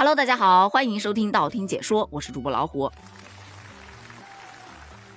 [0.00, 2.90] Hello，大家好，欢迎收听道听解说，我是主播老虎。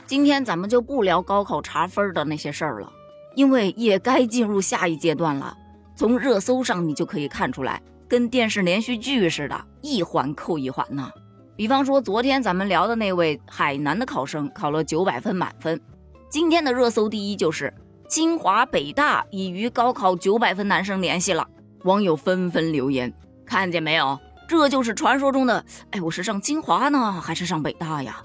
[0.06, 2.92] 今天咱们就不聊高考查分的那些事儿了，
[3.34, 5.56] 因为也该进入下一阶段了。
[5.96, 11.10] 从热搜上你就可以看出来，跟电视连续剧似的，一环扣一环呢。
[11.56, 15.80] 比方说，昨天咱们聊的那位海南的考生考了九百分满分，
[16.28, 17.74] 今天的热搜第一就是
[18.10, 21.48] 清华北大已与高考九百分男生联系了，
[21.86, 23.14] 网友纷纷留言，
[23.46, 24.20] 看见没有？
[24.54, 28.22] 这就是传说中的，哎，我是上清华呢，还是上北大呀？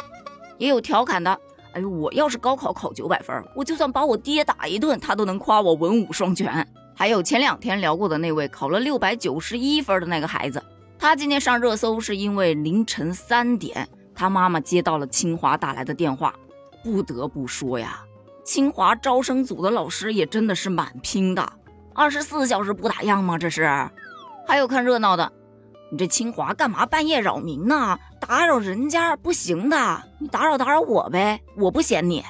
[0.58, 1.30] 也有调侃的，
[1.72, 6.68] 哎呦，我要是高考考九百分，我就算把我爹打一顿，他都能夸我文武双全。
[6.94, 10.62] 还有前两天聊过的那位考了六百九十一分的那个孩子，
[10.98, 16.34] 他今天上热搜是因为凌晨三点，他妈妈接到了清华打来的电话。
[16.84, 18.04] 不得不说呀，
[18.44, 21.52] 清华招生组的老师也真的是蛮拼的，
[21.94, 23.38] 二十四小时不打烊吗？
[23.38, 23.66] 这是。
[24.46, 25.32] 还有看热闹的。
[25.90, 27.98] 你这清华干嘛半夜扰民呢？
[28.20, 32.22] 打扰人家不行的，你打扰打扰我呗，我不嫌你。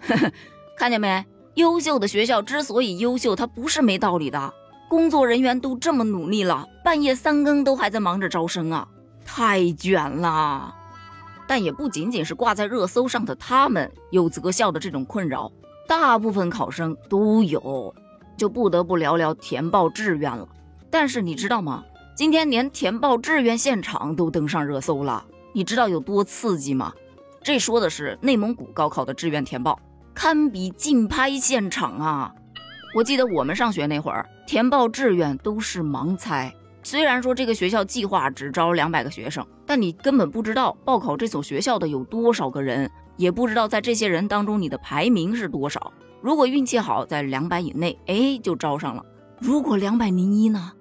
[0.76, 1.24] 看见没？
[1.54, 4.52] 优秀的学校之所以优秀，它不是没道理的。
[4.88, 8.86] 工作人员都这么努力了，半夜三更都还在忙着招生啊，
[9.24, 10.74] 太卷了。
[11.46, 15.50] 但也不仅仅是挂在热搜上的他们有择校的这种困扰，
[15.88, 17.94] 大部分考生都有，
[18.36, 20.46] 就不得不聊聊填报志愿了。
[20.90, 21.84] 但是你知道吗？
[22.14, 25.24] 今天连填报志愿现场都登上热搜了，
[25.54, 26.92] 你知道有多刺激吗？
[27.42, 29.80] 这说的是内蒙古高考的志愿填报，
[30.12, 32.30] 堪比竞拍现场啊！
[32.94, 36.54] 我记得我们上学那会儿，填报志愿都是盲猜。
[36.82, 45.90] 虽然说这个学校计划只招两百个学生，但你根本不知道报考这所学校的有多少个人，也不知道在这些人当中你的排名是多少。
[46.20, 49.02] 如果运气好，在两百以内，哎，就招上了；
[49.40, 50.72] 如果两百零一呢？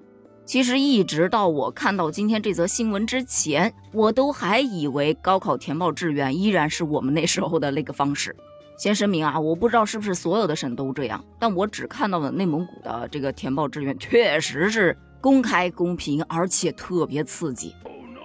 [0.51, 8.35] 其实一直到我看到今天这则新闻之前，我都还以为高考填报志愿依然是我们那时候的那个方式。
[8.77, 17.73] 先声明啊，我不知道是不是所有的省都这样，但我只看到了内蒙古的这个填报志愿，确实是公开、公平，而且特别刺激。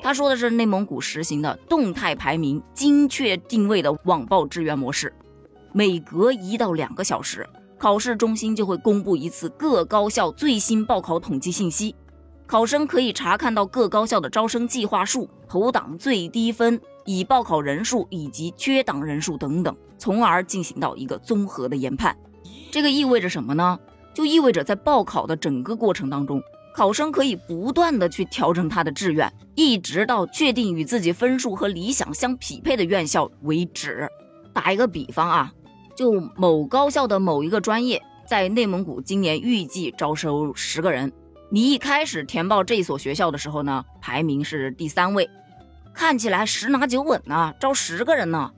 [0.02, 5.14] 他说的是内蒙古实行的动态排名、精确定位的网报志愿模式，
[5.72, 7.48] 每隔一到两个小时，
[7.78, 11.94] 考试中心就会公布一次各高校最新报考统计信息。
[12.46, 22.16] 考生可以查看到各高校的招生计划数、投档最低分、已报考人数以及缺档人数等等，从而进行到一个综合的研判。
[22.70, 23.78] 这个意味着什么呢？
[24.14, 26.40] 就意味着在报考的整个过程当中，
[26.72, 34.08] 考生可以不断的去调整他的志愿，一直到确定与自己分数和理想相匹配的院校为止。
[34.52, 35.52] 打一个比方啊，
[35.96, 41.12] 就某高校的某一个专业在内蒙古今年预计招收十个人。
[41.48, 45.30] 你一开始填报这所学校的时候呢，排名是第三位，
[45.94, 48.50] 看起来十拿九稳呢，招十个人呢。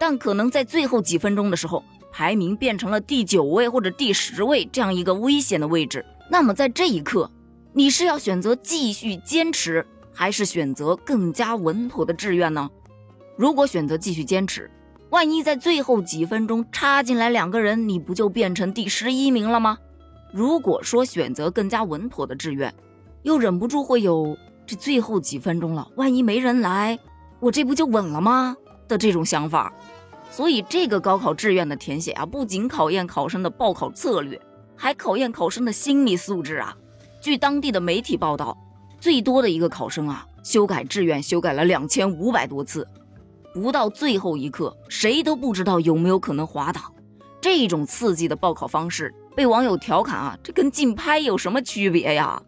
[0.00, 6.04] 但可能在最后几分钟的时候，排名变成了第九位或者第十位这样一个危险的位置。
[6.28, 7.30] 那么在这一刻，
[7.72, 12.68] 你是要选择继续坚持，还是选择更加稳妥的志愿呢？
[13.36, 14.68] 如果选择继续坚持，
[15.10, 19.78] 万一在最后几分钟插进来两个人，你不就变成第十一名了吗？
[20.32, 22.74] 如果说选择更加稳妥的志愿，
[23.22, 26.98] 又忍不住会有这最后几分钟了，万一没人来，
[27.38, 28.56] 我这不就稳了吗？
[28.88, 29.72] 的这种想法。
[30.30, 34.40] 所以这个高考志愿的填写啊，不仅考验考生的报考策略，
[34.74, 36.74] 还考验考生的心理素质啊。
[37.20, 38.56] 据当地的媒体报道，
[38.98, 42.88] 最多的一个考生啊，修改志愿修改了两千五百多次，
[43.52, 46.82] 不到最后一刻，谁都不知道有没有可能滑档。
[47.40, 49.14] 这种刺激的报考方式。
[49.34, 52.42] 被网友调侃啊，这跟竞拍有什么区别呀？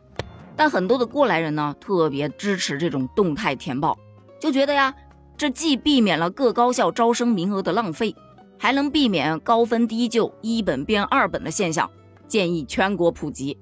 [0.56, 3.99] 但很多的过来人呢，特别支持这种动态填报，
[4.39, 4.95] 就觉得呀，
[5.37, 8.15] 这既避免了各高校招生名额的浪费，
[8.59, 11.91] 还能避免高分低就、一本变二本的现象，
[12.28, 13.59] 建议全国普及。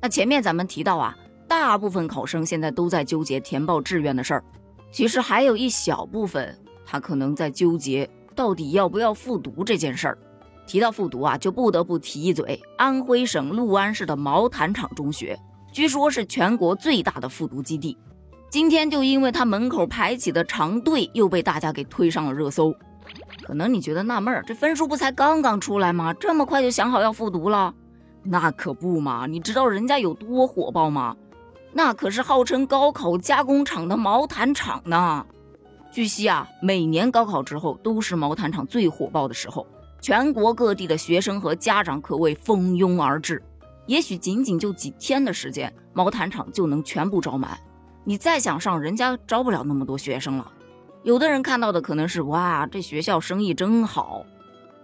[0.00, 1.16] 那前面咱们提到啊，
[1.46, 4.44] 大部分考生现在都在纠结填报志愿的事儿，
[4.90, 10.18] 其实还有一小部分他可能在纠结到底要不要复读这件事儿。
[10.66, 15.38] 提到复读啊，就不得不提一嘴安徽省六安市的毛坦厂中学，
[15.72, 17.96] 据说是全国最大的复读基地。
[18.50, 22.74] 今天就因为它门口排起的长队，又被大家给推上了热搜。
[23.42, 26.14] 可能你觉得纳闷儿，这分数不才刚刚出来吗？
[26.14, 27.74] 这么快就想好要复读了？
[28.22, 29.26] 那可不嘛！
[29.26, 31.14] 你知道人家有多火爆吗？
[31.72, 35.26] 那可是号称高考加工厂的毛坦厂呢。
[35.92, 39.66] 据悉啊，每年高考之后都是毛坦厂最火爆的时候。
[40.04, 43.42] 全国各地的学生和家长可谓蜂拥而至，
[43.86, 47.58] 也许仅仅就几天的时间，毛毯厂就能全部招满。
[48.04, 50.52] 你再想上，人家招不了那么多学生了。
[51.04, 54.26] 有的人看到的可能是哇，这学校生意真好，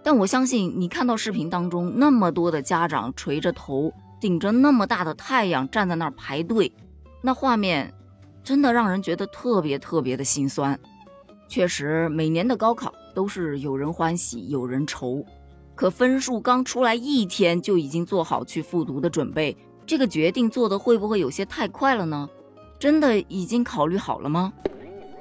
[0.01, 6.73] 但我相信你看到视频当中那么多的家长垂着头，顶着那么大的太阳站在那儿排队，
[7.21, 7.93] 那画面
[8.43, 10.79] 真的让人觉得特别特别的心酸。
[11.47, 15.23] 确实，每年的高考都是有人欢喜有人愁，
[15.75, 19.55] 可分数刚出来一天就已经做好去复读的准备，
[19.85, 22.29] 这个决定做的会不会有些太快了呢？
[22.79, 24.51] 真的已经考虑好了吗？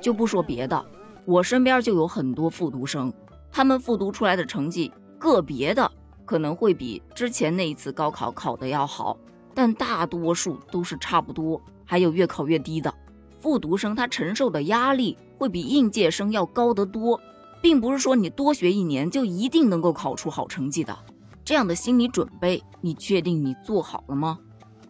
[0.00, 0.84] 就不说别的，
[1.24, 3.12] 我身边就有很多复读生，
[3.52, 5.90] 他们复读出来的成绩，个别的
[6.24, 9.16] 可能会比之前那一次高考考的要好，
[9.54, 12.92] 但大多数都是差不多，还有越考越低的。
[13.38, 17.20] 复读生他承受的压力会比应届生要高得多，
[17.62, 20.96] 并不是说你多学一年就一定能够考出好成绩的。
[21.44, 24.38] 这样的心理准备，你确定你做好了吗？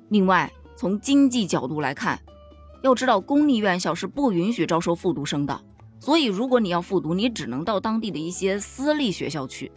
[0.09, 2.21] 另外，从经济角度来看。
[2.83, 5.61] 要知道，公立院校是不允许招收复读生的，
[5.99, 9.71] 所以如果你要复读，你只能到当地的一些私立学校去。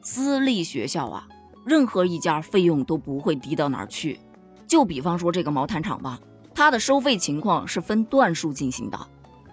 [0.00, 1.26] 私立学校啊，
[1.64, 4.20] 任何一家费用都不会低到哪儿去。
[4.66, 6.20] 就比方说这个毛毯厂吧，
[6.54, 8.98] 它的收费情况是分段数进行的，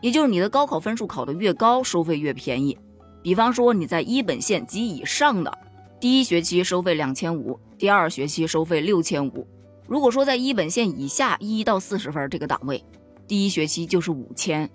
[0.04, 2.78] 也就是你的高考分数考得越高，收费越便宜。
[3.22, 5.58] 比方说你在一本线及以上的，
[5.98, 9.48] 第一学期收费两千五，第二学期收费六千五。
[9.88, 12.84] 如果说在一本线以下一到四十分这个档位，
[13.30, 14.70] 第一学期就是五千，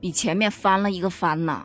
[0.00, 1.64] 比前面翻了一个番呐。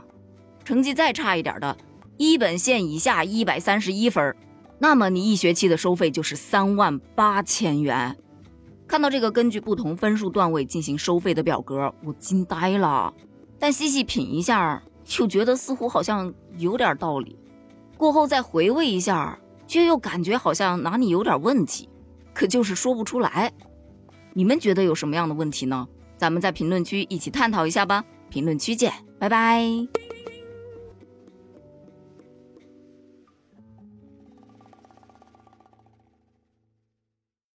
[0.63, 1.75] 成绩再差一点的，
[2.17, 4.35] 一本线以下一百三十一分，
[4.77, 8.15] 那么你一学期的收费就是三万八千元。
[8.87, 13.13] 看到这个根据不同分数段位进行收费的表格，我惊呆了。
[13.59, 14.81] 但细细品一下，
[15.19, 17.37] 又觉得似乎好像有点道理。
[17.97, 19.37] 过后再回味一下，
[19.67, 21.89] 却又感觉好像哪里有点问题。
[22.33, 23.51] 可就是说不出来，
[24.33, 25.87] 你们觉得有什么样的问题呢？
[26.15, 28.03] 咱们在评论区一起探讨一下吧。
[28.29, 30.06] 评论区见，拜拜。